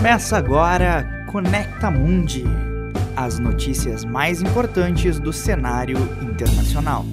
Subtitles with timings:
[0.00, 2.42] Começa agora Conecta Mundi,
[3.14, 7.04] as notícias mais importantes do cenário internacional.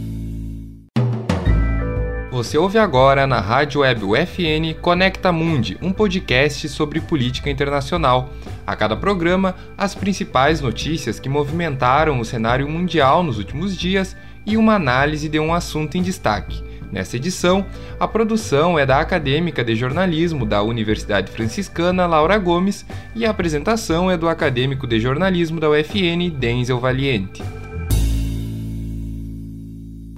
[2.31, 8.29] Você ouve agora na Rádio Web UFN Conecta Mundi, um podcast sobre política internacional.
[8.65, 14.55] A cada programa, as principais notícias que movimentaram o cenário mundial nos últimos dias e
[14.55, 16.63] uma análise de um assunto em destaque.
[16.91, 17.65] Nessa edição,
[17.99, 24.09] a produção é da acadêmica de jornalismo da Universidade Franciscana Laura Gomes e a apresentação
[24.09, 27.43] é do acadêmico de jornalismo da UFN Denzel Valiente.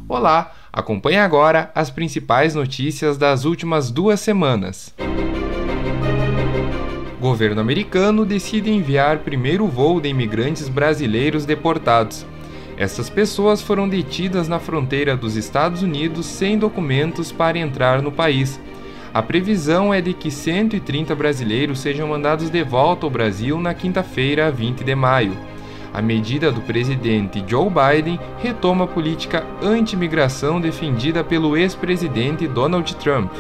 [0.07, 4.93] Olá, acompanhe agora as principais notícias das últimas duas semanas.
[7.19, 12.25] Governo americano decide enviar primeiro voo de imigrantes brasileiros deportados.
[12.79, 18.57] Essas pessoas foram detidas na fronteira dos Estados Unidos sem documentos para entrar no país.
[19.13, 24.49] A previsão é de que 130 brasileiros sejam mandados de volta ao Brasil na quinta-feira,
[24.49, 25.37] 20 de maio.
[25.93, 33.33] A medida do presidente Joe Biden retoma a política anti-imigração defendida pelo ex-presidente Donald Trump.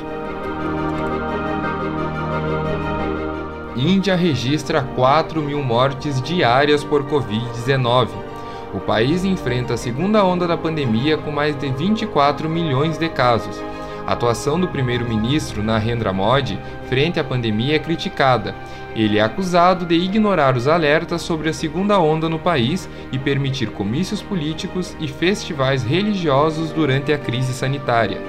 [3.77, 8.28] Índia registra 4 mil mortes diárias por Covid-19.
[8.73, 13.59] O país enfrenta a segunda onda da pandemia com mais de 24 milhões de casos.
[14.05, 18.55] A atuação do primeiro-ministro Narendra Modi frente à pandemia é criticada.
[18.95, 23.71] Ele é acusado de ignorar os alertas sobre a segunda onda no país e permitir
[23.71, 28.19] comícios políticos e festivais religiosos durante a crise sanitária.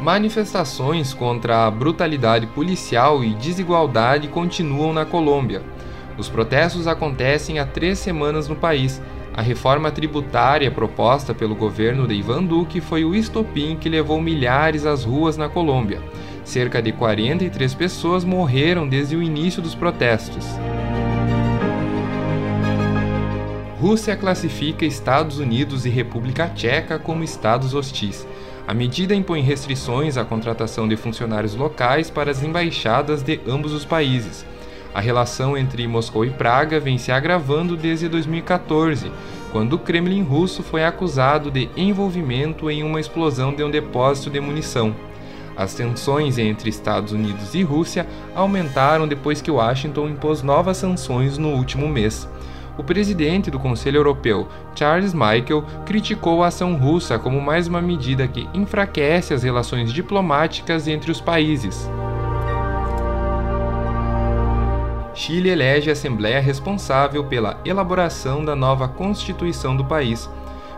[0.00, 5.62] Manifestações contra a brutalidade policial e desigualdade continuam na Colômbia.
[6.18, 9.00] Os protestos acontecem há três semanas no país.
[9.34, 14.84] A reforma tributária proposta pelo governo de Ivan Duque foi o estopim que levou milhares
[14.84, 16.02] às ruas na Colômbia.
[16.44, 20.44] Cerca de 43 pessoas morreram desde o início dos protestos.
[23.80, 28.26] Rússia classifica Estados Unidos e República Tcheca como estados hostis.
[28.68, 33.84] A medida impõe restrições à contratação de funcionários locais para as embaixadas de ambos os
[33.84, 34.46] países.
[34.94, 39.10] A relação entre Moscou e Praga vem se agravando desde 2014,
[39.50, 44.40] quando o Kremlin russo foi acusado de envolvimento em uma explosão de um depósito de
[44.40, 44.94] munição.
[45.56, 51.50] As tensões entre Estados Unidos e Rússia aumentaram depois que Washington impôs novas sanções no
[51.50, 52.28] último mês.
[52.78, 58.26] O presidente do Conselho Europeu, Charles Michel, criticou a ação russa como mais uma medida
[58.26, 61.86] que enfraquece as relações diplomáticas entre os países.
[65.14, 70.28] Chile elege a Assembleia responsável pela elaboração da nova Constituição do país.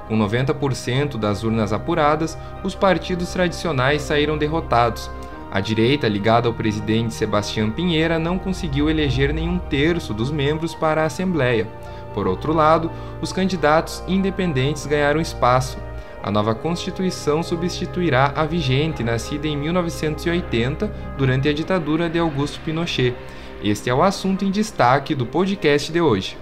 [0.09, 5.11] Com 90% das urnas apuradas, os partidos tradicionais saíram derrotados.
[5.53, 11.03] A direita, ligada ao presidente Sebastião Pinheira, não conseguiu eleger nenhum terço dos membros para
[11.03, 11.69] a Assembleia.
[12.13, 12.91] Por outro lado,
[13.23, 15.79] os candidatos independentes ganharam espaço.
[16.21, 23.15] A nova Constituição substituirá a vigente, nascida em 1980, durante a ditadura de Augusto Pinochet
[23.63, 26.37] este é o assunto em destaque do podcast de hoje.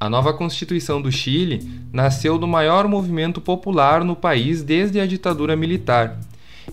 [0.00, 5.56] A nova Constituição do Chile nasceu do maior movimento popular no país desde a ditadura
[5.56, 6.18] militar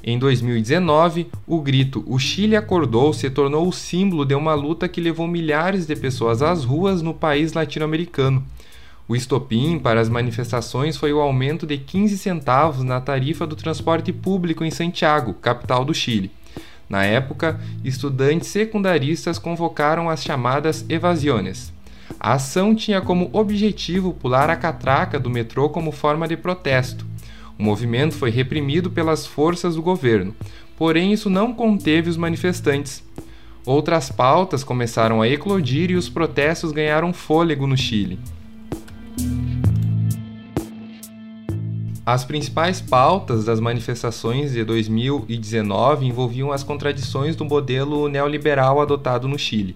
[0.08, 5.02] em 2019, o grito O Chile acordou se tornou o símbolo de uma luta que
[5.02, 8.46] levou milhares de pessoas às ruas no país latino-americano.
[9.08, 14.14] O estopim para as manifestações foi o aumento de 15 centavos na tarifa do transporte
[14.14, 16.30] público em Santiago, capital do Chile.
[16.88, 21.74] Na época, estudantes secundaristas convocaram as chamadas evasões.
[22.20, 27.15] A ação tinha como objetivo pular a catraca do metrô como forma de protesto.
[27.58, 30.36] O movimento foi reprimido pelas forças do governo,
[30.78, 33.04] porém isso não conteve os manifestantes.
[33.66, 38.20] Outras pautas começaram a eclodir e os protestos ganharam fôlego no Chile.
[42.06, 49.40] As principais pautas das manifestações de 2019 envolviam as contradições do modelo neoliberal adotado no
[49.40, 49.76] Chile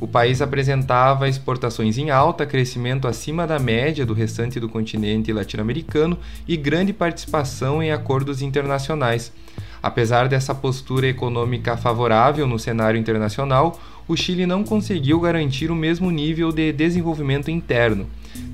[0.00, 6.16] o país apresentava exportações em alta, crescimento acima da média do restante do continente latino-americano
[6.46, 9.32] e grande participação em acordos internacionais.
[9.82, 16.10] Apesar dessa postura econômica favorável no cenário internacional, o Chile não conseguiu garantir o mesmo
[16.10, 18.06] nível de desenvolvimento interno.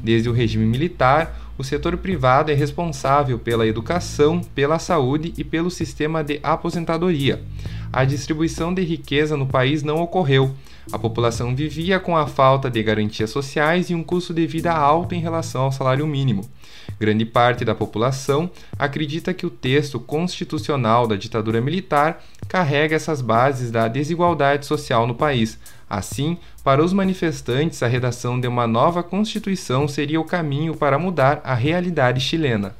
[0.02, 5.70] Desde o regime militar, o setor privado é responsável pela educação, pela saúde e pelo
[5.70, 7.40] sistema de aposentadoria.
[7.92, 10.54] A distribuição de riqueza no país não ocorreu.
[10.92, 15.14] A população vivia com a falta de garantias sociais e um custo de vida alto
[15.14, 16.48] em relação ao salário mínimo.
[16.98, 23.70] Grande parte da população acredita que o texto constitucional da ditadura militar carrega essas bases
[23.70, 25.58] da desigualdade social no país.
[25.88, 31.40] Assim, para os manifestantes, a redação de uma nova Constituição seria o caminho para mudar
[31.44, 32.74] a realidade chilena.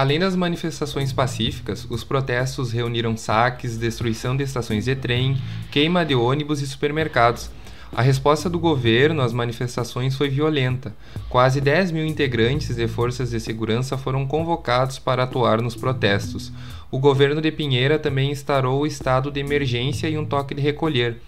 [0.00, 5.36] Além das manifestações pacíficas, os protestos reuniram saques, destruição de estações de trem,
[5.70, 7.50] queima de ônibus e supermercados.
[7.94, 10.96] A resposta do governo às manifestações foi violenta.
[11.28, 16.50] Quase 10 mil integrantes de forças de segurança foram convocados para atuar nos protestos.
[16.90, 21.20] O governo de Pinheira também instaurou o estado de emergência e um toque de recolher.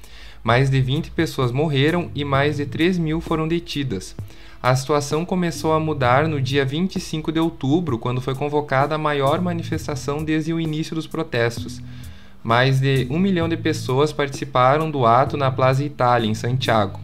[0.42, 4.16] Mais de 20 pessoas morreram e mais de 3 mil foram detidas.
[4.60, 9.40] A situação começou a mudar no dia 25 de outubro, quando foi convocada a maior
[9.40, 11.80] manifestação desde o início dos protestos.
[12.42, 16.98] Mais de um milhão de pessoas participaram do ato na Plaza Itália, em Santiago.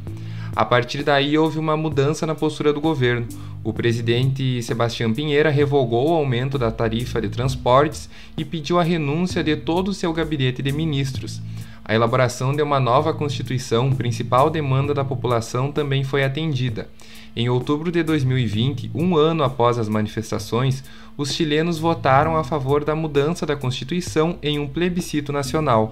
[0.54, 3.28] A partir daí houve uma mudança na postura do governo.
[3.62, 9.44] O presidente Sebastião Pinheira revogou o aumento da tarifa de transportes e pediu a renúncia
[9.44, 11.40] de todo o seu gabinete de ministros.
[11.88, 16.86] A elaboração de uma nova Constituição, principal demanda da população, também foi atendida.
[17.34, 20.84] Em outubro de 2020, um ano após as manifestações,
[21.16, 25.90] os chilenos votaram a favor da mudança da Constituição em um plebiscito nacional.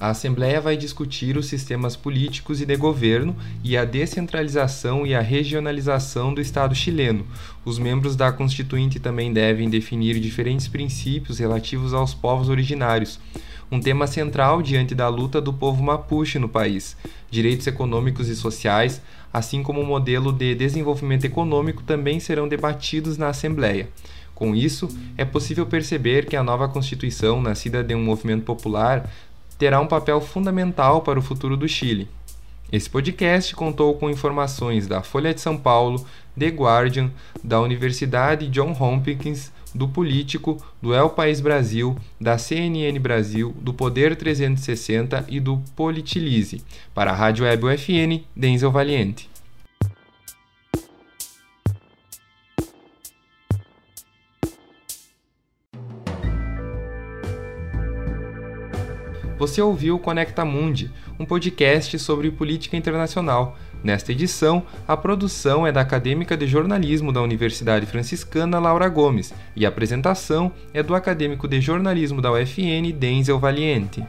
[0.00, 3.34] A Assembleia vai discutir os sistemas políticos e de governo
[3.64, 7.26] e a descentralização e a regionalização do Estado chileno.
[7.64, 13.18] Os membros da Constituinte também devem definir diferentes princípios relativos aos povos originários
[13.70, 16.96] um tema central diante da luta do povo mapuche no país.
[17.30, 19.02] Direitos econômicos e sociais,
[19.32, 23.88] assim como o modelo de desenvolvimento econômico, também serão debatidos na Assembleia.
[24.34, 29.10] Com isso, é possível perceber que a nova Constituição, nascida de um movimento popular,
[29.58, 32.08] terá um papel fundamental para o futuro do Chile.
[32.70, 36.06] Esse podcast contou com informações da Folha de São Paulo,
[36.38, 37.10] The Guardian,
[37.42, 44.16] da Universidade John Hopkins, do Político, do El País Brasil, da CNN Brasil, do Poder
[44.16, 46.62] 360 e do Politilize.
[46.94, 49.28] Para a Rádio Web UFN, Denzel Valiente.
[59.38, 63.56] Você ouviu Conecta Mundi, um podcast sobre política internacional.
[63.84, 69.64] Nesta edição, a produção é da acadêmica de jornalismo da Universidade Franciscana Laura Gomes e
[69.64, 74.04] a apresentação é do acadêmico de jornalismo da UFN Denzel Valiente.